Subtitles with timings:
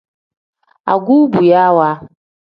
[0.93, 1.89] Agubuyaawa.